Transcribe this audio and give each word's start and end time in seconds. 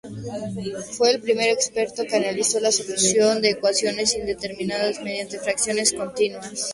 Fue 0.97 1.11
el 1.11 1.21
primer 1.21 1.49
experto 1.51 2.05
que 2.05 2.15
analizó 2.15 2.59
la 2.59 2.71
solución 2.71 3.39
de 3.39 3.51
ecuaciones 3.51 4.15
indeterminadas 4.15 4.99
mediante 5.03 5.37
fracciones 5.37 5.93
continuas. 5.93 6.69